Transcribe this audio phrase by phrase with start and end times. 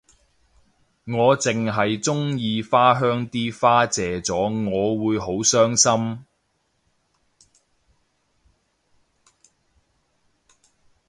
[1.05, 6.25] 我淨係鍾意花香啲花謝咗我會好傷心